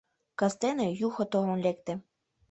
Кастене 0.39 0.87
Юхо 1.07 1.23
толын 1.31 1.59
лекте. 1.65 1.93